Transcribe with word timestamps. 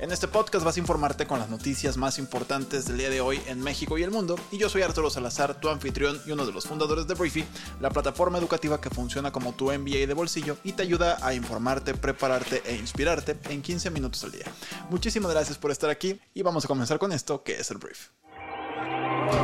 En 0.00 0.10
este 0.10 0.26
podcast 0.26 0.64
vas 0.64 0.76
a 0.76 0.80
informarte 0.80 1.24
con 1.24 1.38
las 1.38 1.48
noticias 1.48 1.96
más 1.96 2.18
importantes 2.18 2.86
del 2.86 2.98
día 2.98 3.10
de 3.10 3.20
hoy 3.20 3.40
en 3.46 3.60
México 3.60 3.96
y 3.96 4.02
el 4.02 4.10
mundo, 4.10 4.36
y 4.50 4.58
yo 4.58 4.68
soy 4.68 4.82
Arturo 4.82 5.08
Salazar, 5.08 5.60
tu 5.60 5.68
anfitrión 5.68 6.20
y 6.26 6.32
uno 6.32 6.44
de 6.44 6.52
los 6.52 6.64
fundadores 6.64 7.06
de 7.06 7.14
Briefy, 7.14 7.44
la 7.80 7.90
plataforma 7.90 8.38
educativa 8.38 8.80
que 8.80 8.90
funciona 8.90 9.30
como 9.30 9.52
tu 9.52 9.66
MBA 9.66 10.06
de 10.06 10.14
bolsillo 10.14 10.56
y 10.64 10.72
te 10.72 10.82
ayuda 10.82 11.18
a 11.24 11.32
informarte, 11.32 11.94
prepararte 11.94 12.62
e 12.66 12.74
inspirarte 12.76 13.38
en 13.48 13.62
15 13.62 13.90
minutos 13.90 14.24
al 14.24 14.32
día. 14.32 14.46
Muchísimas 14.90 15.30
gracias 15.30 15.58
por 15.58 15.70
estar 15.70 15.88
aquí 15.90 16.20
y 16.34 16.42
vamos 16.42 16.64
a 16.64 16.68
comenzar 16.68 16.98
con 16.98 17.12
esto 17.12 17.44
que 17.44 17.60
es 17.60 17.70
el 17.70 17.78
Brief. 17.78 18.08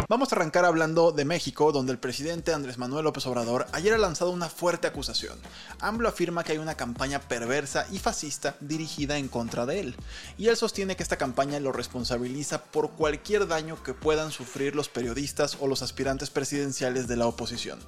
Vamos 0.09 0.33
a 0.33 0.37
arrancar 0.37 0.65
hablando 0.65 1.13
de 1.13 1.25
México, 1.25 1.73
donde 1.73 1.93
el 1.93 1.99
presidente 1.99 2.53
Andrés 2.53 2.79
Manuel 2.79 3.05
López 3.05 3.27
Obrador 3.27 3.67
ayer 3.73 3.95
ha 3.95 3.99
lanzado 3.99 4.31
una 4.31 4.49
fuerte 4.49 4.87
acusación. 4.87 5.39
AMLO 5.81 6.09
afirma 6.09 6.45
que 6.45 6.53
hay 6.53 6.59
una 6.59 6.75
campaña 6.75 7.21
perversa 7.21 7.87
y 7.91 7.99
fascista 7.99 8.57
dirigida 8.61 9.19
en 9.19 9.29
contra 9.29 9.67
de 9.67 9.81
él, 9.81 9.97
y 10.37 10.49
él 10.49 10.57
sostiene 10.57 10.97
que 10.97 11.03
esta 11.03 11.17
campaña 11.17 11.61
lo 11.61 11.73
responsabiliza 11.73 12.65
por 12.65 12.91
cualquier 12.91 13.47
daño 13.47 13.83
que 13.83 13.95
puedan 13.95 14.33
sufrir 14.33 14.75
los 14.75 14.89
periodistas 14.89 15.57
o 15.61 15.67
los 15.67 15.83
aspirantes 15.83 16.31
presidenciales 16.31 17.07
de 17.09 17.17
la 17.17 17.27
oposición. 17.27 17.79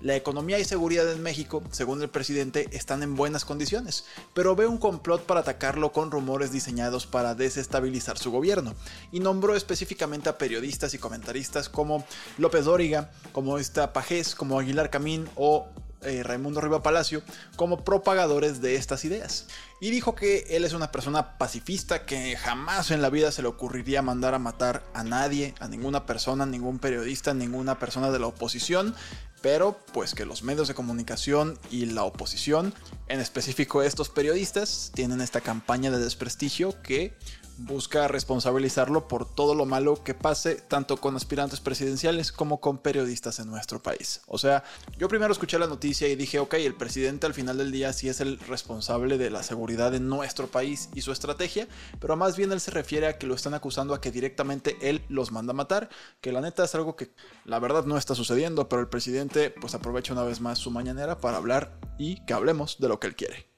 La 0.00 0.14
economía 0.14 0.60
y 0.60 0.64
seguridad 0.64 1.10
en 1.10 1.22
México, 1.22 1.62
según 1.72 2.00
el 2.02 2.08
presidente, 2.08 2.68
están 2.70 3.02
en 3.02 3.16
buenas 3.16 3.44
condiciones, 3.44 4.04
pero 4.32 4.54
ve 4.54 4.66
un 4.66 4.78
complot 4.78 5.26
para 5.26 5.40
atacarlo 5.40 5.92
con 5.92 6.12
rumores 6.12 6.52
diseñados 6.52 7.06
para 7.06 7.34
desestabilizar 7.34 8.16
su 8.16 8.30
gobierno, 8.30 8.74
y 9.10 9.18
nombró 9.18 9.56
específicamente 9.56 10.28
a 10.28 10.38
periodistas 10.38 10.94
y 10.94 10.98
comentaristas 10.98 11.68
como 11.68 12.04
López 12.36 12.64
Dóriga, 12.64 13.10
como 13.32 13.58
esta 13.58 13.92
Pajés, 13.92 14.36
como 14.36 14.60
Aguilar 14.60 14.90
Camín 14.90 15.28
o 15.34 15.66
eh, 16.02 16.22
Raimundo 16.22 16.60
Riva 16.60 16.80
Palacio 16.80 17.22
como 17.56 17.82
propagadores 17.82 18.60
de 18.60 18.76
estas 18.76 19.04
ideas. 19.04 19.46
Y 19.80 19.90
dijo 19.90 20.14
que 20.14 20.46
él 20.50 20.64
es 20.64 20.72
una 20.72 20.92
persona 20.92 21.38
pacifista 21.38 22.06
que 22.06 22.36
jamás 22.36 22.92
en 22.92 23.02
la 23.02 23.10
vida 23.10 23.32
se 23.32 23.42
le 23.42 23.48
ocurriría 23.48 24.00
mandar 24.00 24.32
a 24.34 24.38
matar 24.38 24.84
a 24.94 25.02
nadie, 25.02 25.54
a 25.58 25.66
ninguna 25.66 26.06
persona, 26.06 26.46
ningún 26.46 26.78
periodista, 26.78 27.34
ninguna 27.34 27.80
persona 27.80 28.12
de 28.12 28.20
la 28.20 28.28
oposición, 28.28 28.94
pero 29.40 29.78
pues 29.92 30.14
que 30.14 30.24
los 30.24 30.42
medios 30.42 30.68
de 30.68 30.74
comunicación 30.74 31.58
y 31.70 31.86
la 31.86 32.04
oposición, 32.04 32.74
en 33.08 33.20
específico 33.20 33.82
estos 33.82 34.08
periodistas, 34.08 34.90
tienen 34.94 35.20
esta 35.20 35.40
campaña 35.40 35.90
de 35.90 35.98
desprestigio 35.98 36.80
que 36.82 37.16
busca 37.58 38.08
responsabilizarlo 38.08 39.08
por 39.08 39.28
todo 39.28 39.54
lo 39.54 39.66
malo 39.66 40.02
que 40.02 40.14
pase 40.14 40.56
tanto 40.56 40.96
con 40.96 41.16
aspirantes 41.16 41.60
presidenciales 41.60 42.32
como 42.32 42.60
con 42.60 42.78
periodistas 42.78 43.38
en 43.40 43.50
nuestro 43.50 43.82
país. 43.82 44.22
O 44.26 44.38
sea, 44.38 44.64
yo 44.96 45.08
primero 45.08 45.32
escuché 45.32 45.58
la 45.58 45.66
noticia 45.66 46.08
y 46.08 46.16
dije, 46.16 46.38
ok, 46.38 46.54
el 46.54 46.74
presidente 46.74 47.26
al 47.26 47.34
final 47.34 47.58
del 47.58 47.72
día 47.72 47.92
sí 47.92 48.08
es 48.08 48.20
el 48.20 48.38
responsable 48.38 49.18
de 49.18 49.30
la 49.30 49.42
seguridad 49.42 49.94
en 49.94 50.08
nuestro 50.08 50.46
país 50.46 50.88
y 50.94 51.02
su 51.02 51.12
estrategia, 51.12 51.68
pero 52.00 52.16
más 52.16 52.36
bien 52.36 52.52
él 52.52 52.60
se 52.60 52.70
refiere 52.70 53.08
a 53.08 53.18
que 53.18 53.26
lo 53.26 53.34
están 53.34 53.54
acusando 53.54 53.94
a 53.94 54.00
que 54.00 54.12
directamente 54.12 54.76
él 54.80 55.02
los 55.08 55.32
manda 55.32 55.50
a 55.50 55.56
matar, 55.56 55.88
que 56.20 56.32
la 56.32 56.40
neta 56.40 56.64
es 56.64 56.74
algo 56.74 56.96
que 56.96 57.10
la 57.44 57.58
verdad 57.58 57.84
no 57.84 57.96
está 57.96 58.14
sucediendo, 58.14 58.68
pero 58.68 58.80
el 58.80 58.88
presidente 58.88 59.50
pues 59.50 59.74
aprovecha 59.74 60.12
una 60.12 60.22
vez 60.22 60.40
más 60.40 60.58
su 60.58 60.70
mañanera 60.70 61.18
para 61.20 61.38
hablar 61.38 61.78
y 61.98 62.24
que 62.24 62.34
hablemos 62.34 62.78
de 62.78 62.88
lo 62.88 63.00
que 63.00 63.08
él 63.08 63.16
quiere. 63.16 63.57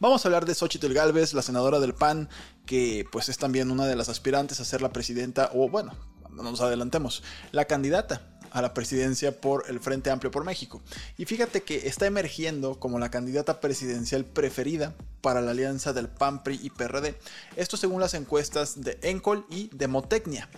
Vamos 0.00 0.24
a 0.24 0.28
hablar 0.28 0.44
de 0.46 0.54
Xochitl 0.54 0.92
Galvez, 0.92 1.34
la 1.34 1.42
senadora 1.42 1.80
del 1.80 1.94
PAN, 1.94 2.28
que 2.64 3.06
pues 3.10 3.28
es 3.28 3.38
también 3.38 3.70
una 3.70 3.86
de 3.86 3.96
las 3.96 4.08
aspirantes 4.08 4.60
a 4.60 4.64
ser 4.64 4.82
la 4.82 4.92
presidenta, 4.92 5.50
o 5.54 5.68
bueno, 5.68 5.94
no 6.30 6.42
nos 6.42 6.60
adelantemos, 6.60 7.22
la 7.52 7.64
candidata 7.64 8.22
a 8.50 8.62
la 8.62 8.72
presidencia 8.72 9.38
por 9.38 9.64
el 9.68 9.80
Frente 9.80 10.10
Amplio 10.10 10.30
por 10.30 10.44
México. 10.44 10.80
Y 11.18 11.24
fíjate 11.24 11.62
que 11.62 11.88
está 11.88 12.06
emergiendo 12.06 12.78
como 12.80 12.98
la 12.98 13.10
candidata 13.10 13.60
presidencial 13.60 14.24
preferida 14.24 14.94
para 15.20 15.40
la 15.40 15.50
alianza 15.50 15.92
del 15.92 16.08
PAN, 16.08 16.42
PRI 16.42 16.60
y 16.62 16.70
PRD. 16.70 17.18
Esto 17.56 17.76
según 17.76 18.00
las 18.00 18.14
encuestas 18.14 18.80
de 18.80 18.98
Encol 19.02 19.46
y 19.50 19.68
de 19.74 19.88
Motecnia. 19.88 20.48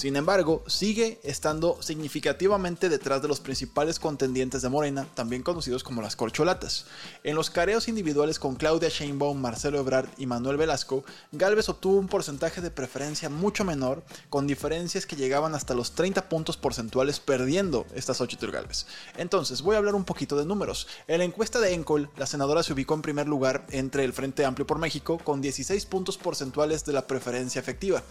Sin 0.00 0.16
embargo, 0.16 0.64
sigue 0.66 1.20
estando 1.24 1.76
significativamente 1.82 2.88
detrás 2.88 3.20
de 3.20 3.28
los 3.28 3.38
principales 3.38 3.98
contendientes 3.98 4.62
de 4.62 4.70
Morena, 4.70 5.06
también 5.12 5.42
conocidos 5.42 5.84
como 5.84 6.00
las 6.00 6.16
corcholatas. 6.16 6.86
En 7.22 7.34
los 7.34 7.50
careos 7.50 7.86
individuales 7.86 8.38
con 8.38 8.56
Claudia 8.56 8.88
Sheinbaum, 8.88 9.38
Marcelo 9.38 9.78
Ebrard 9.78 10.08
y 10.16 10.24
Manuel 10.24 10.56
Velasco, 10.56 11.04
Galvez 11.32 11.68
obtuvo 11.68 11.98
un 11.98 12.08
porcentaje 12.08 12.62
de 12.62 12.70
preferencia 12.70 13.28
mucho 13.28 13.62
menor, 13.62 14.02
con 14.30 14.46
diferencias 14.46 15.04
que 15.04 15.16
llegaban 15.16 15.54
hasta 15.54 15.74
los 15.74 15.92
30 15.92 16.30
puntos 16.30 16.56
porcentuales 16.56 17.20
perdiendo 17.20 17.84
estas 17.94 18.16
Xochitl 18.16 18.50
Galvez. 18.50 18.86
Entonces, 19.18 19.60
voy 19.60 19.74
a 19.74 19.80
hablar 19.80 19.94
un 19.94 20.06
poquito 20.06 20.34
de 20.34 20.46
números. 20.46 20.86
En 21.08 21.18
la 21.18 21.24
encuesta 21.24 21.60
de 21.60 21.74
Encol, 21.74 22.08
la 22.16 22.24
senadora 22.24 22.62
se 22.62 22.72
ubicó 22.72 22.94
en 22.94 23.02
primer 23.02 23.28
lugar 23.28 23.66
entre 23.68 24.04
el 24.04 24.14
Frente 24.14 24.46
Amplio 24.46 24.66
por 24.66 24.78
México 24.78 25.18
con 25.18 25.42
16 25.42 25.84
puntos 25.84 26.16
porcentuales 26.16 26.86
de 26.86 26.94
la 26.94 27.06
preferencia 27.06 27.60
efectiva. 27.60 28.02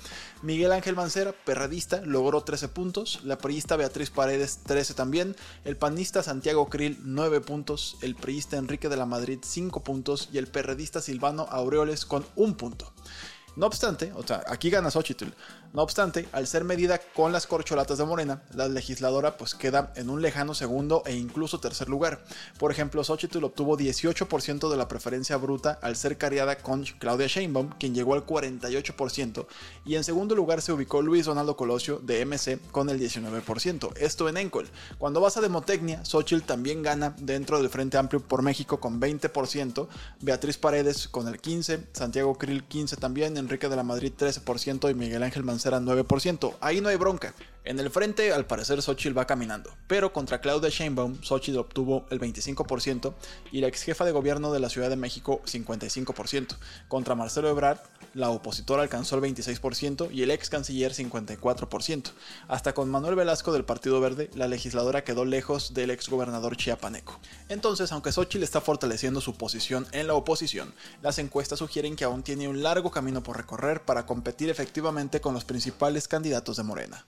Miguel 0.43 0.71
Ángel 0.71 0.95
Mancera, 0.95 1.33
perradista, 1.79 2.01
logró 2.05 2.41
13 2.41 2.67
puntos, 2.67 3.21
la 3.23 3.37
priista 3.37 3.77
Beatriz 3.77 4.09
Paredes 4.09 4.59
13 4.65 4.93
también, 4.95 5.35
el 5.63 5.77
panista 5.77 6.21
Santiago 6.21 6.67
Krill 6.67 6.97
9 7.05 7.39
puntos, 7.39 7.97
el 8.01 8.15
priista 8.15 8.57
Enrique 8.57 8.89
de 8.89 8.97
la 8.97 9.05
Madrid 9.05 9.39
5 9.41 9.81
puntos 9.81 10.27
y 10.33 10.39
el 10.39 10.47
perredista 10.47 10.99
Silvano 10.99 11.47
Aureoles 11.49 12.05
con 12.05 12.25
1 12.35 12.57
punto. 12.57 12.91
No 13.55 13.65
obstante, 13.65 14.11
o 14.15 14.23
sea, 14.25 14.43
aquí 14.47 14.69
gana 14.69 14.91
Xochitl. 14.91 15.27
No 15.71 15.83
obstante, 15.83 16.27
al 16.31 16.47
ser 16.47 16.63
medida 16.63 16.99
con 17.13 17.31
las 17.31 17.45
corcholatas 17.45 17.99
de 17.99 18.05
Morena, 18.05 18.41
la 18.55 18.67
legisladora 18.67 19.37
pues 19.37 19.53
queda 19.53 19.93
en 19.95 20.09
un 20.09 20.19
lejano 20.19 20.55
segundo 20.55 21.03
e 21.05 21.15
incluso 21.15 21.59
tercer 21.59 21.89
lugar. 21.89 22.23
Por 22.57 22.71
ejemplo, 22.71 23.03
Xochitl 23.03 23.43
obtuvo 23.43 23.77
18% 23.77 24.67
de 24.67 24.77
la 24.77 24.87
preferencia 24.87 25.37
bruta 25.37 25.77
al 25.83 25.95
ser 25.95 26.17
cariada 26.17 26.57
con 26.57 26.85
Claudia 26.97 27.27
Sheinbaum, 27.27 27.69
quien 27.77 27.93
llegó 27.93 28.15
al 28.15 28.25
48%, 28.25 29.45
y 29.85 29.93
en 29.93 30.03
segundo 30.03 30.33
lugar 30.33 30.63
se 30.63 30.73
ubicó 30.73 31.03
Luis 31.03 31.25
Donaldo 31.25 31.55
Colosio 31.55 31.99
de 31.99 32.25
MC 32.25 32.59
con 32.71 32.89
el 32.89 32.99
19%. 32.99 33.95
Esto 33.95 34.27
en 34.27 34.37
Encol. 34.37 34.69
Cuando 34.97 35.21
vas 35.21 35.37
a 35.37 35.41
Demotecnia, 35.41 36.03
Xochitl 36.03 36.47
también 36.47 36.81
gana 36.81 37.15
dentro 37.19 37.59
del 37.59 37.69
Frente 37.69 37.99
Amplio 37.99 38.21
por 38.21 38.41
México 38.41 38.79
con 38.79 38.99
20%, 38.99 39.87
Beatriz 40.21 40.57
Paredes 40.57 41.07
con 41.07 41.27
el 41.27 41.39
15%, 41.39 41.85
Santiago 41.93 42.35
Krill 42.39 42.67
15% 42.67 42.97
también, 42.97 43.37
Enrique 43.37 43.69
de 43.69 43.75
la 43.75 43.83
Madrid 43.83 44.11
13% 44.17 44.89
y 44.89 44.95
Miguel 44.95 45.21
Ángel 45.21 45.43
Mancera 45.59 45.81
9%. 45.81 46.53
Ahí 46.61 46.79
no 46.79 46.87
hay 46.87 46.95
bronca. 46.95 47.33
En 47.69 47.79
el 47.79 47.91
frente, 47.91 48.33
al 48.33 48.47
parecer, 48.47 48.81
Xochitl 48.81 49.15
va 49.15 49.27
caminando, 49.27 49.71
pero 49.85 50.11
contra 50.11 50.41
Claudia 50.41 50.71
Sheinbaum, 50.71 51.21
Xochitl 51.21 51.59
obtuvo 51.59 52.07
el 52.09 52.19
25% 52.19 53.13
y 53.51 53.61
la 53.61 53.67
ex 53.67 53.83
jefa 53.83 54.05
de 54.05 54.11
gobierno 54.11 54.51
de 54.51 54.59
la 54.59 54.71
Ciudad 54.71 54.89
de 54.89 54.95
México 54.95 55.39
55%. 55.45 56.55
Contra 56.87 57.13
Marcelo 57.13 57.47
Ebrard, 57.47 57.77
la 58.15 58.31
opositora 58.31 58.81
alcanzó 58.81 59.17
el 59.17 59.21
26% 59.21 60.09
y 60.11 60.23
el 60.23 60.31
ex 60.31 60.49
canciller 60.49 60.93
54%. 60.93 62.11
Hasta 62.47 62.73
con 62.73 62.89
Manuel 62.89 63.13
Velasco 63.13 63.53
del 63.53 63.65
Partido 63.65 64.01
Verde, 64.01 64.31
la 64.33 64.47
legisladora 64.47 65.03
quedó 65.03 65.23
lejos 65.23 65.75
del 65.75 65.91
ex 65.91 66.09
gobernador 66.09 66.57
chiapaneco. 66.57 67.19
Entonces, 67.49 67.91
aunque 67.91 68.11
Xochitl 68.11 68.41
está 68.41 68.61
fortaleciendo 68.61 69.21
su 69.21 69.35
posición 69.35 69.85
en 69.91 70.07
la 70.07 70.15
oposición, 70.15 70.73
las 71.03 71.19
encuestas 71.19 71.59
sugieren 71.59 71.95
que 71.95 72.05
aún 72.05 72.23
tiene 72.23 72.47
un 72.47 72.63
largo 72.63 72.89
camino 72.89 73.21
por 73.21 73.37
recorrer 73.37 73.85
para 73.85 74.07
competir 74.07 74.49
efectivamente 74.49 75.21
con 75.21 75.35
los 75.35 75.45
principales 75.45 76.07
candidatos 76.07 76.57
de 76.57 76.63
Morena. 76.63 77.05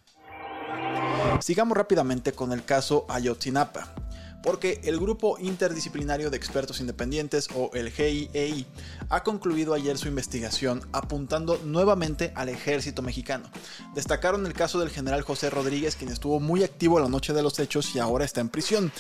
Sigamos 1.39 1.77
rápidamente 1.77 2.33
con 2.33 2.51
el 2.51 2.63
caso 2.63 3.05
Ayotzinapa 3.09 3.93
porque 4.41 4.81
el 4.83 4.99
Grupo 4.99 5.37
Interdisciplinario 5.39 6.29
de 6.29 6.37
Expertos 6.37 6.79
Independientes, 6.79 7.47
o 7.53 7.71
el 7.73 7.91
GIEI, 7.91 8.65
ha 9.09 9.23
concluido 9.23 9.73
ayer 9.73 9.97
su 9.97 10.07
investigación 10.07 10.81
apuntando 10.93 11.59
nuevamente 11.63 12.31
al 12.35 12.49
ejército 12.49 13.01
mexicano. 13.01 13.49
Destacaron 13.93 14.45
el 14.45 14.53
caso 14.53 14.79
del 14.79 14.89
general 14.89 15.21
José 15.21 15.49
Rodríguez, 15.49 15.95
quien 15.95 16.11
estuvo 16.11 16.39
muy 16.39 16.63
activo 16.63 16.99
la 16.99 17.09
noche 17.09 17.33
de 17.33 17.43
los 17.43 17.59
hechos 17.59 17.95
y 17.95 17.99
ahora 17.99 18.25
está 18.25 18.41
en 18.41 18.49
prisión. 18.49 18.91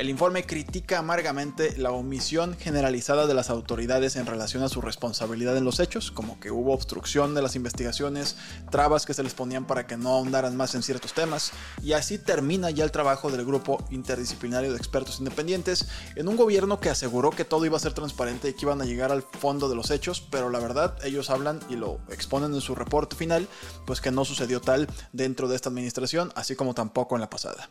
El 0.00 0.08
informe 0.08 0.46
critica 0.46 0.98
amargamente 0.98 1.76
la 1.76 1.90
omisión 1.90 2.56
generalizada 2.56 3.26
de 3.26 3.34
las 3.34 3.50
autoridades 3.50 4.16
en 4.16 4.24
relación 4.24 4.62
a 4.62 4.70
su 4.70 4.80
responsabilidad 4.80 5.58
en 5.58 5.64
los 5.64 5.78
hechos, 5.78 6.10
como 6.10 6.40
que 6.40 6.50
hubo 6.50 6.72
obstrucción 6.72 7.34
de 7.34 7.42
las 7.42 7.54
investigaciones, 7.54 8.36
trabas 8.70 9.04
que 9.04 9.12
se 9.12 9.22
les 9.22 9.34
ponían 9.34 9.66
para 9.66 9.86
que 9.86 9.98
no 9.98 10.14
ahondaran 10.14 10.56
más 10.56 10.74
en 10.74 10.82
ciertos 10.82 11.12
temas, 11.12 11.52
y 11.82 11.92
así 11.92 12.16
termina 12.16 12.70
ya 12.70 12.84
el 12.84 12.92
trabajo 12.92 13.30
del 13.30 13.44
grupo 13.44 13.84
interdisciplinario 13.90 14.70
de 14.70 14.78
expertos 14.78 15.18
independientes 15.18 15.86
en 16.16 16.28
un 16.28 16.38
gobierno 16.38 16.80
que 16.80 16.88
aseguró 16.88 17.28
que 17.28 17.44
todo 17.44 17.66
iba 17.66 17.76
a 17.76 17.80
ser 17.80 17.92
transparente 17.92 18.48
y 18.48 18.54
que 18.54 18.64
iban 18.64 18.80
a 18.80 18.86
llegar 18.86 19.12
al 19.12 19.20
fondo 19.20 19.68
de 19.68 19.76
los 19.76 19.90
hechos, 19.90 20.26
pero 20.30 20.48
la 20.48 20.60
verdad 20.60 20.96
ellos 21.04 21.28
hablan 21.28 21.60
y 21.68 21.76
lo 21.76 22.00
exponen 22.08 22.54
en 22.54 22.62
su 22.62 22.74
reporte 22.74 23.16
final, 23.16 23.46
pues 23.84 24.00
que 24.00 24.10
no 24.10 24.24
sucedió 24.24 24.62
tal 24.62 24.88
dentro 25.12 25.46
de 25.46 25.56
esta 25.56 25.68
administración, 25.68 26.32
así 26.36 26.56
como 26.56 26.72
tampoco 26.72 27.16
en 27.16 27.20
la 27.20 27.28
pasada. 27.28 27.68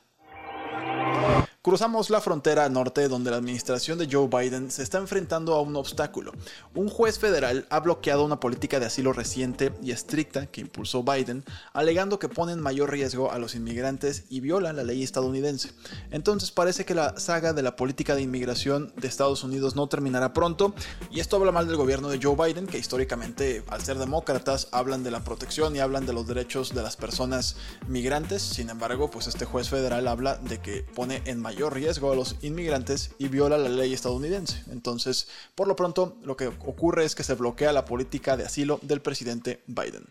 Cruzamos 1.62 2.10
la 2.10 2.22
frontera 2.22 2.70
norte 2.70 3.10
donde 3.10 3.32
la 3.32 3.36
administración 3.36 4.00
de 4.00 4.08
Joe 4.10 4.30
Biden 4.30 4.72
se 4.72 4.82
está 4.82 4.98
enfrentando 4.98 5.56
a 5.56 5.62
un 5.62 5.76
obstáculo. 5.76 6.32
Un 6.74 6.88
juez 6.88 7.20
federal 7.20 7.68
ha 7.70 7.82
bloqueado 7.82 8.24
una 8.24 8.40
política 8.40 8.80
de 8.80 8.86
asilo 8.86 9.12
reciente 9.12 9.74
y 9.84 9.92
estricta 9.92 10.46
que 10.46 10.62
impulsó 10.62 11.04
Biden, 11.04 11.44
alegando 11.74 12.18
que 12.18 12.30
pone 12.30 12.54
en 12.54 12.62
mayor 12.62 12.92
riesgo 12.92 13.34
a 13.34 13.40
los 13.40 13.56
inmigrantes 13.56 14.24
y 14.30 14.40
viola 14.40 14.72
la 14.72 14.86
ley 14.86 15.04
estadounidense. 15.04 15.74
Entonces 16.12 16.50
parece 16.52 16.86
que 16.86 16.96
la 16.96 17.20
saga 17.20 17.52
de 17.52 17.62
la 17.62 17.76
política 17.76 18.16
de 18.16 18.22
inmigración 18.22 18.94
de 18.96 19.10
Estados 19.10 19.44
Unidos 19.44 19.76
no 19.76 19.88
terminará 19.88 20.32
pronto, 20.32 20.74
y 21.12 21.20
esto 21.20 21.36
habla 21.36 21.52
mal 21.52 21.68
del 21.68 21.76
gobierno 21.76 22.08
de 22.08 22.22
Joe 22.24 22.38
Biden, 22.38 22.68
que 22.68 22.78
históricamente, 22.78 23.66
al 23.68 23.84
ser 23.84 23.98
demócratas, 23.98 24.70
hablan 24.72 25.04
de 25.04 25.12
la 25.12 25.26
protección 25.26 25.76
y 25.76 25.80
hablan 25.80 26.06
de 26.06 26.14
los 26.14 26.26
derechos 26.26 26.74
de 26.74 26.84
las 26.84 26.96
personas 26.96 27.58
migrantes. 27.86 28.44
Sin 28.44 28.70
embargo, 28.70 29.12
pues 29.12 29.28
este 29.28 29.44
juez 29.44 29.68
federal 29.68 30.08
habla 30.08 30.38
de 30.38 30.62
que 30.62 30.84
pone 30.96 31.22
en 31.26 31.38
mayor 31.38 31.49
riesgo 31.70 32.12
a 32.12 32.16
los 32.16 32.36
inmigrantes 32.42 33.12
y 33.18 33.28
viola 33.28 33.58
la 33.58 33.70
ley 33.70 33.94
estadounidense. 33.94 34.64
Entonces, 34.72 35.28
por 35.56 35.68
lo 35.68 35.76
pronto, 35.76 36.18
lo 36.24 36.38
que 36.38 36.48
ocurre 36.48 37.06
es 37.06 37.16
que 37.16 37.24
se 37.24 37.36
bloquea 37.36 37.74
la 37.74 37.86
política 37.86 38.38
de 38.38 38.46
asilo 38.46 38.80
del 38.82 39.02
presidente 39.02 39.62
Biden. 39.68 40.06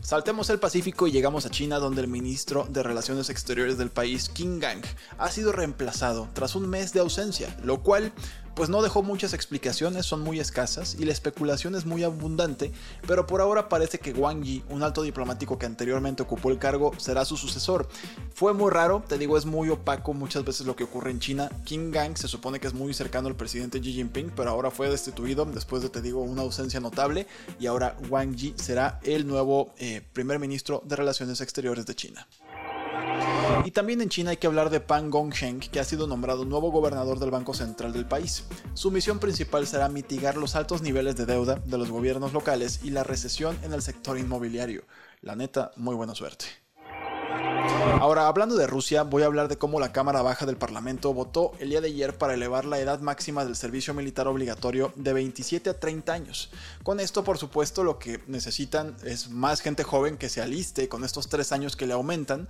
Saltemos 0.00 0.50
el 0.50 0.58
Pacífico 0.58 1.06
y 1.06 1.12
llegamos 1.12 1.46
a 1.46 1.50
China 1.50 1.78
donde 1.78 2.00
el 2.00 2.08
ministro 2.08 2.66
de 2.68 2.82
Relaciones 2.82 3.30
Exteriores 3.30 3.78
del 3.78 3.90
país, 3.90 4.28
Qin 4.28 4.58
Gang, 4.58 4.82
ha 5.16 5.30
sido 5.30 5.52
reemplazado 5.52 6.28
tras 6.32 6.56
un 6.56 6.68
mes 6.68 6.92
de 6.92 7.00
ausencia, 7.00 7.56
lo 7.62 7.82
cual 7.82 8.12
pues 8.54 8.68
no 8.68 8.82
dejó 8.82 9.02
muchas 9.02 9.32
explicaciones, 9.32 10.06
son 10.06 10.20
muy 10.20 10.40
escasas 10.40 10.96
y 10.98 11.04
la 11.04 11.12
especulación 11.12 11.74
es 11.74 11.86
muy 11.86 12.04
abundante, 12.04 12.72
pero 13.06 13.26
por 13.26 13.40
ahora 13.40 13.68
parece 13.68 13.98
que 13.98 14.12
Wang 14.12 14.42
Yi, 14.42 14.64
un 14.68 14.82
alto 14.82 15.02
diplomático 15.02 15.58
que 15.58 15.66
anteriormente 15.66 16.22
ocupó 16.22 16.50
el 16.50 16.58
cargo, 16.58 16.92
será 16.98 17.24
su 17.24 17.36
sucesor. 17.36 17.88
Fue 18.34 18.52
muy 18.52 18.70
raro, 18.70 19.02
te 19.06 19.18
digo, 19.18 19.36
es 19.36 19.46
muy 19.46 19.68
opaco 19.68 20.14
muchas 20.14 20.44
veces 20.44 20.66
lo 20.66 20.76
que 20.76 20.84
ocurre 20.84 21.10
en 21.10 21.20
China. 21.20 21.50
King 21.64 21.90
Gang 21.90 22.16
se 22.16 22.28
supone 22.28 22.60
que 22.60 22.66
es 22.66 22.74
muy 22.74 22.94
cercano 22.94 23.28
al 23.28 23.36
presidente 23.36 23.80
Xi 23.80 23.92
Jinping, 23.92 24.32
pero 24.34 24.50
ahora 24.50 24.70
fue 24.70 24.88
destituido 24.88 25.44
después 25.44 25.82
de, 25.82 25.88
te 25.88 26.02
digo, 26.02 26.20
una 26.22 26.42
ausencia 26.42 26.80
notable 26.80 27.26
y 27.58 27.66
ahora 27.66 27.96
Wang 28.08 28.34
Yi 28.34 28.54
será 28.56 29.00
el 29.02 29.26
nuevo 29.26 29.72
eh, 29.78 30.02
primer 30.12 30.38
ministro 30.38 30.82
de 30.84 30.96
Relaciones 30.96 31.40
Exteriores 31.40 31.86
de 31.86 31.94
China. 31.94 32.26
Y 33.64 33.70
también 33.70 34.00
en 34.00 34.08
China 34.08 34.30
hay 34.30 34.36
que 34.36 34.46
hablar 34.46 34.70
de 34.70 34.80
Pan 34.80 35.10
Gongsheng, 35.10 35.60
que 35.60 35.80
ha 35.80 35.84
sido 35.84 36.06
nombrado 36.06 36.44
nuevo 36.44 36.70
gobernador 36.70 37.18
del 37.18 37.30
Banco 37.30 37.54
Central 37.54 37.92
del 37.92 38.06
país. 38.06 38.44
Su 38.74 38.90
misión 38.90 39.18
principal 39.18 39.66
será 39.66 39.88
mitigar 39.88 40.36
los 40.36 40.56
altos 40.56 40.82
niveles 40.82 41.16
de 41.16 41.26
deuda 41.26 41.56
de 41.56 41.78
los 41.78 41.90
gobiernos 41.90 42.32
locales 42.32 42.80
y 42.82 42.90
la 42.90 43.04
recesión 43.04 43.56
en 43.62 43.72
el 43.72 43.82
sector 43.82 44.18
inmobiliario. 44.18 44.84
La 45.20 45.36
neta, 45.36 45.70
muy 45.76 45.94
buena 45.94 46.14
suerte. 46.14 46.61
Ahora, 48.00 48.26
hablando 48.26 48.56
de 48.56 48.66
Rusia, 48.66 49.04
voy 49.04 49.22
a 49.22 49.26
hablar 49.26 49.46
de 49.48 49.58
cómo 49.58 49.78
la 49.78 49.92
Cámara 49.92 50.22
Baja 50.22 50.44
del 50.44 50.56
Parlamento 50.56 51.14
votó 51.14 51.52
el 51.60 51.70
día 51.70 51.80
de 51.80 51.88
ayer 51.88 52.18
para 52.18 52.34
elevar 52.34 52.64
la 52.64 52.80
edad 52.80 53.00
máxima 53.00 53.44
del 53.44 53.54
servicio 53.54 53.94
militar 53.94 54.26
obligatorio 54.26 54.92
de 54.96 55.12
27 55.12 55.70
a 55.70 55.78
30 55.78 56.12
años. 56.12 56.50
Con 56.82 56.98
esto, 56.98 57.22
por 57.22 57.38
supuesto, 57.38 57.84
lo 57.84 57.98
que 58.00 58.20
necesitan 58.26 58.96
es 59.04 59.30
más 59.30 59.60
gente 59.60 59.84
joven 59.84 60.16
que 60.16 60.28
se 60.28 60.42
aliste 60.42 60.88
con 60.88 61.04
estos 61.04 61.28
tres 61.28 61.52
años 61.52 61.76
que 61.76 61.86
le 61.86 61.92
aumentan 61.92 62.48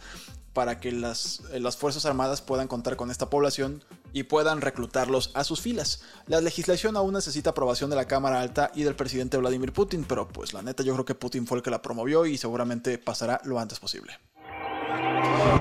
para 0.55 0.81
que 0.81 0.91
las, 0.91 1.43
las 1.53 1.77
Fuerzas 1.77 2.07
Armadas 2.07 2.41
puedan 2.41 2.69
contar 2.69 2.97
con 2.97 3.11
esta 3.11 3.29
población 3.29 3.85
y 4.13 4.25
puedan 4.25 4.63
reclutarlos 4.63 5.33
a 5.35 5.45
sus 5.45 5.61
filas. 5.61 6.03
La 6.27 6.41
legislación 6.41 6.97
aún 6.97 7.15
necesita 7.15 7.51
aprobación 7.51 7.91
de 7.91 7.97
la 7.97 8.07
Cámara 8.07 8.41
Alta 8.41 8.71
y 8.75 8.85
del 8.85 8.97
presidente 8.97 9.37
Vladimir 9.37 9.73
Putin, 9.73 10.05
pero 10.05 10.29
pues 10.29 10.53
la 10.55 10.63
neta 10.63 10.83
yo 10.83 10.95
creo 10.95 11.05
que 11.05 11.15
Putin 11.15 11.47
fue 11.47 11.59
el 11.59 11.63
que 11.63 11.71
la 11.71 11.83
promovió 11.83 12.27
y 12.27 12.39
seguramente 12.39 12.97
pasará 12.99 13.41
lo 13.45 13.59
antes 13.59 13.79
posible. 13.81 14.19
Thank 14.93 15.07
you. 15.07 15.12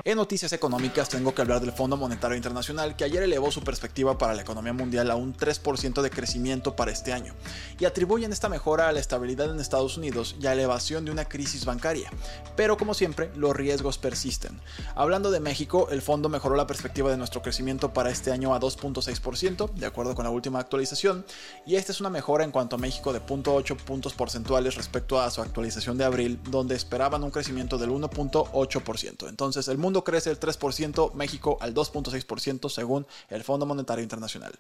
En 0.04 0.18
noticias 0.18 0.52
económicas 0.52 1.10
tengo 1.10 1.36
que 1.36 1.44
hablar 1.44 1.62
del 1.62 1.72
Fondo 1.72 1.96
Monetario 1.96 2.36
Internacional 2.36 2.96
que 2.96 3.04
ayer 3.04 3.22
elevó 3.22 3.52
su 3.52 3.62
perspectiva 3.62 4.18
para 4.18 4.34
la 4.34 4.42
economía 4.42 4.74
mundial 4.74 5.12
a 5.12 5.16
un 5.16 5.36
3% 5.36 6.02
de 6.02 6.10
crecimiento 6.10 6.76
para 6.76 6.92
este 6.92 7.14
año 7.14 7.36
y 7.80 7.86
atribuyen 7.86 8.32
esta 8.32 8.50
mejora 8.50 8.90
a 8.90 8.92
la 8.92 9.00
estabilidad 9.00 9.52
en 9.52 9.60
Estados 9.60 9.98
Unidos 9.98 10.36
y 10.42 10.48
a 10.48 10.54
elevación 10.54 11.06
de 11.06 11.12
una 11.12 11.26
crisis 11.26 11.66
bancaria. 11.66 12.10
Pero 12.56 12.78
como 12.78 12.96
siempre, 12.96 13.30
los 13.36 13.56
riesgos 13.56 14.00
persisten. 14.00 14.60
Hablando 14.96 15.30
de 15.30 15.40
México, 15.40 15.88
el 15.92 16.02
fondo 16.02 16.30
mejoró 16.30 16.56
la 16.56 16.68
perspectiva 16.68 17.12
de 17.12 17.18
nuestro 17.18 17.44
crecimiento 17.44 17.94
para 17.94 18.10
este 18.10 18.32
año 18.32 18.56
a 18.56 18.60
2.6%, 18.60 19.72
de 19.72 19.86
acuerdo 19.86 20.16
con 20.16 20.26
la 20.26 20.32
última 20.32 20.60
actualización, 20.60 21.26
y 21.68 21.76
esta 21.76 21.92
es 21.92 22.00
una 22.00 22.10
mejora 22.10 22.44
en 22.44 22.52
cuanto 22.52 22.76
a 22.76 22.80
México 22.80 23.14
de 23.14 23.22
0.8 23.22 23.78
puntos 23.78 24.14
porcentuales 24.14 24.76
respecto 24.76 25.22
a 25.22 25.30
su 25.30 25.42
actualización 25.42 25.98
de 26.00 26.06
abril, 26.06 26.40
donde 26.50 26.76
esperaban 26.76 27.24
un 27.24 27.30
crecimiento 27.30 27.78
del 27.78 27.92
1.8%. 27.92 29.30
Entonces, 29.30 29.51
el 29.56 29.78
mundo 29.78 30.04
crece 30.04 30.30
el 30.30 30.40
3%, 30.40 31.14
México 31.14 31.58
al 31.62 31.74
2.6% 31.74 32.70
según 32.70 33.06
el 33.30 33.44
Fondo 33.44 33.66
Monetario 33.66 34.04
Internacional. 34.04 34.60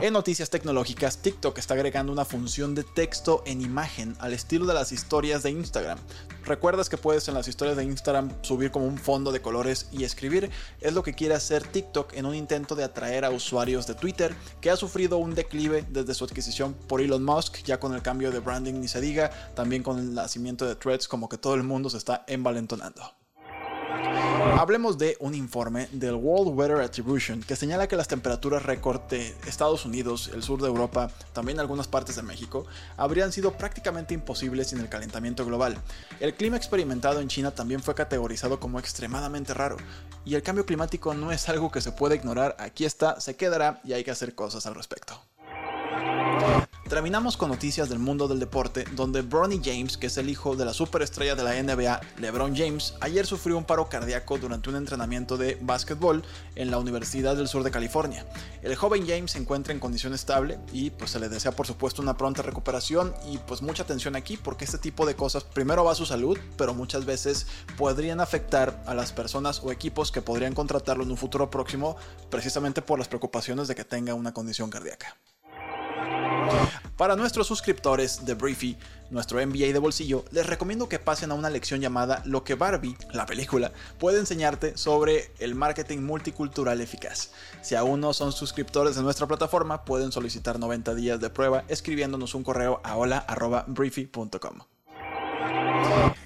En 0.00 0.12
noticias 0.12 0.50
tecnológicas, 0.50 1.18
TikTok 1.18 1.58
está 1.58 1.74
agregando 1.74 2.12
una 2.12 2.24
función 2.24 2.74
de 2.74 2.82
texto 2.82 3.42
en 3.46 3.60
imagen 3.60 4.16
al 4.18 4.32
estilo 4.32 4.66
de 4.66 4.74
las 4.74 4.90
historias 4.90 5.42
de 5.42 5.50
Instagram. 5.50 5.98
¿Recuerdas 6.44 6.88
que 6.88 6.98
puedes 6.98 7.28
en 7.28 7.34
las 7.34 7.46
historias 7.46 7.76
de 7.76 7.84
Instagram 7.84 8.30
subir 8.42 8.70
como 8.70 8.86
un 8.86 8.98
fondo 8.98 9.30
de 9.32 9.40
colores 9.40 9.88
y 9.92 10.04
escribir? 10.04 10.50
Es 10.80 10.92
lo 10.92 11.02
que 11.02 11.14
quiere 11.14 11.34
hacer 11.34 11.62
TikTok 11.62 12.14
en 12.14 12.26
un 12.26 12.34
intento 12.34 12.74
de 12.74 12.84
atraer 12.84 13.24
a 13.24 13.30
usuarios 13.30 13.86
de 13.86 13.94
Twitter, 13.94 14.34
que 14.60 14.70
ha 14.70 14.76
sufrido 14.76 15.18
un 15.18 15.34
declive 15.34 15.84
desde 15.88 16.14
su 16.14 16.24
adquisición 16.24 16.74
por 16.74 17.00
Elon 17.00 17.24
Musk, 17.24 17.62
ya 17.64 17.78
con 17.78 17.94
el 17.94 18.02
cambio 18.02 18.30
de 18.30 18.40
branding 18.40 18.74
ni 18.74 18.88
se 18.88 19.00
diga, 19.00 19.30
también 19.54 19.82
con 19.82 19.98
el 19.98 20.14
nacimiento 20.14 20.66
de 20.66 20.74
Threads, 20.74 21.06
como 21.06 21.28
que 21.28 21.38
todo 21.38 21.54
el 21.54 21.62
mundo 21.62 21.90
se 21.90 21.98
está 21.98 22.24
envalentonando. 22.26 23.21
Hablemos 24.58 24.96
de 24.98 25.16
un 25.18 25.34
informe 25.34 25.88
del 25.92 26.14
World 26.14 26.56
Weather 26.56 26.80
Attribution 26.80 27.42
que 27.42 27.56
señala 27.56 27.88
que 27.88 27.96
las 27.96 28.06
temperaturas 28.06 28.62
récord 28.62 29.00
de 29.08 29.34
Estados 29.46 29.84
Unidos, 29.84 30.30
el 30.32 30.42
sur 30.42 30.60
de 30.60 30.68
Europa, 30.68 31.10
también 31.32 31.58
algunas 31.58 31.88
partes 31.88 32.16
de 32.16 32.22
México, 32.22 32.66
habrían 32.96 33.32
sido 33.32 33.52
prácticamente 33.52 34.14
imposibles 34.14 34.68
sin 34.68 34.78
el 34.78 34.88
calentamiento 34.88 35.44
global. 35.44 35.78
El 36.20 36.34
clima 36.34 36.56
experimentado 36.56 37.20
en 37.20 37.28
China 37.28 37.50
también 37.50 37.82
fue 37.82 37.94
categorizado 37.94 38.60
como 38.60 38.78
extremadamente 38.78 39.54
raro, 39.54 39.76
y 40.24 40.34
el 40.34 40.42
cambio 40.42 40.66
climático 40.66 41.14
no 41.14 41.32
es 41.32 41.48
algo 41.48 41.72
que 41.72 41.80
se 41.80 41.92
puede 41.92 42.16
ignorar, 42.16 42.54
aquí 42.58 42.84
está, 42.84 43.20
se 43.20 43.36
quedará 43.36 43.80
y 43.84 43.94
hay 43.94 44.04
que 44.04 44.10
hacer 44.10 44.34
cosas 44.34 44.66
al 44.66 44.74
respecto. 44.74 45.20
Terminamos 46.92 47.38
con 47.38 47.48
noticias 47.48 47.88
del 47.88 48.00
mundo 48.00 48.28
del 48.28 48.38
deporte, 48.38 48.84
donde 48.92 49.22
Bronny 49.22 49.62
James, 49.64 49.96
que 49.96 50.08
es 50.08 50.18
el 50.18 50.28
hijo 50.28 50.56
de 50.56 50.66
la 50.66 50.74
superestrella 50.74 51.34
de 51.34 51.42
la 51.42 51.54
NBA, 51.54 52.02
LeBron 52.18 52.54
James, 52.54 52.96
ayer 53.00 53.24
sufrió 53.24 53.56
un 53.56 53.64
paro 53.64 53.88
cardíaco 53.88 54.36
durante 54.36 54.68
un 54.68 54.76
entrenamiento 54.76 55.38
de 55.38 55.56
básquetbol 55.62 56.22
en 56.54 56.70
la 56.70 56.76
Universidad 56.76 57.34
del 57.34 57.48
Sur 57.48 57.62
de 57.62 57.70
California. 57.70 58.26
El 58.60 58.76
joven 58.76 59.06
James 59.08 59.30
se 59.30 59.38
encuentra 59.38 59.72
en 59.72 59.80
condición 59.80 60.12
estable 60.12 60.58
y 60.70 60.90
pues 60.90 61.12
se 61.12 61.18
le 61.18 61.30
desea 61.30 61.52
por 61.52 61.66
supuesto 61.66 62.02
una 62.02 62.18
pronta 62.18 62.42
recuperación 62.42 63.14
y 63.26 63.38
pues 63.38 63.62
mucha 63.62 63.84
atención 63.84 64.14
aquí 64.14 64.36
porque 64.36 64.66
este 64.66 64.76
tipo 64.76 65.06
de 65.06 65.16
cosas 65.16 65.44
primero 65.44 65.84
va 65.84 65.92
a 65.92 65.94
su 65.94 66.04
salud, 66.04 66.38
pero 66.58 66.74
muchas 66.74 67.06
veces 67.06 67.46
podrían 67.78 68.20
afectar 68.20 68.82
a 68.84 68.92
las 68.92 69.12
personas 69.14 69.62
o 69.64 69.72
equipos 69.72 70.12
que 70.12 70.20
podrían 70.20 70.52
contratarlo 70.52 71.04
en 71.04 71.10
un 71.10 71.16
futuro 71.16 71.48
próximo 71.48 71.96
precisamente 72.28 72.82
por 72.82 72.98
las 72.98 73.08
preocupaciones 73.08 73.66
de 73.66 73.74
que 73.74 73.84
tenga 73.84 74.12
una 74.12 74.34
condición 74.34 74.68
cardíaca. 74.68 75.16
Para 76.96 77.16
nuestros 77.16 77.46
suscriptores 77.46 78.24
de 78.24 78.34
Briefy, 78.34 78.76
nuestro 79.10 79.44
MBA 79.44 79.72
de 79.72 79.78
bolsillo, 79.78 80.24
les 80.30 80.46
recomiendo 80.46 80.88
que 80.88 80.98
pasen 80.98 81.30
a 81.30 81.34
una 81.34 81.50
lección 81.50 81.80
llamada 81.80 82.22
Lo 82.24 82.44
que 82.44 82.54
Barbie, 82.54 82.96
la 83.12 83.26
película, 83.26 83.72
puede 83.98 84.18
enseñarte 84.18 84.76
sobre 84.76 85.32
el 85.38 85.54
marketing 85.54 85.98
multicultural 85.98 86.80
eficaz. 86.80 87.30
Si 87.60 87.74
aún 87.74 88.00
no 88.00 88.14
son 88.14 88.32
suscriptores 88.32 88.96
de 88.96 89.02
nuestra 89.02 89.26
plataforma, 89.26 89.84
pueden 89.84 90.12
solicitar 90.12 90.58
90 90.58 90.94
días 90.94 91.20
de 91.20 91.30
prueba 91.30 91.64
escribiéndonos 91.68 92.34
un 92.34 92.44
correo 92.44 92.80
a 92.84 92.96
hola.briefy.com. 92.96 94.58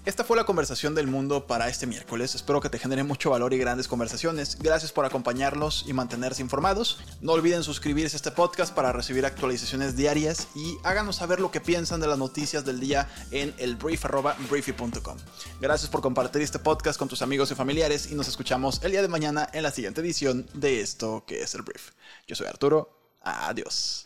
Esta 0.07 0.23
fue 0.23 0.37
la 0.37 0.45
conversación 0.45 0.95
del 0.95 1.09
mundo 1.09 1.49
para 1.49 1.69
este 1.69 1.85
miércoles. 1.85 2.37
Espero 2.37 2.61
que 2.61 2.69
te 2.69 2.79
genere 2.79 3.03
mucho 3.03 3.31
valor 3.31 3.53
y 3.53 3.59
grandes 3.59 3.89
conversaciones. 3.89 4.57
Gracias 4.61 4.93
por 4.93 5.05
acompañarlos 5.05 5.85
y 5.89 5.93
mantenerse 5.95 6.43
informados. 6.43 7.01
No 7.21 7.33
olviden 7.33 7.65
suscribirse 7.65 8.15
a 8.15 8.19
este 8.19 8.31
podcast 8.31 8.73
para 8.73 8.93
recibir 8.93 9.27
actualizaciones 9.27 9.97
diarias 9.97 10.47
y 10.55 10.77
háganos 10.85 11.17
saber 11.17 11.41
lo 11.41 11.51
que 11.51 11.61
piensan 11.61 11.99
de 11.99 12.07
las 12.07 12.19
noticias 12.19 12.65
del 12.65 12.79
día 12.79 13.09
en 13.33 13.53
elbrief.briefy.com. 13.59 15.17
Gracias 15.61 15.91
por 15.91 16.03
compartir 16.03 16.41
este 16.41 16.61
podcast 16.61 17.01
con 17.01 17.09
tus 17.09 17.21
amigos 17.21 17.51
y 17.51 17.57
familiares 17.57 18.09
y 18.09 18.15
nos 18.15 18.29
escuchamos 18.29 18.81
el 18.85 18.93
día 18.93 19.03
de 19.03 19.09
mañana 19.09 19.49
en 19.53 19.65
la 19.65 19.73
siguiente 19.73 20.03
edición 20.03 20.49
de 20.55 20.83
esto 20.83 21.25
que 21.27 21.43
es 21.43 21.53
el 21.57 21.63
Brief. 21.63 21.91
Yo 22.29 22.37
soy 22.37 22.47
Arturo. 22.47 23.17
Adiós. 23.23 24.05